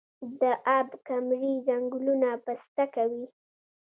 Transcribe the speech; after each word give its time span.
د 0.39 0.41
اب 0.77 0.89
کمري 1.07 1.53
ځنګلونه 1.67 2.29
پسته 2.45 2.85
دي 3.11 3.23